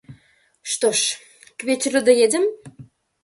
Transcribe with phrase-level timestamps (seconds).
[0.63, 1.19] Что ж,
[1.59, 2.45] к вечеру доедем?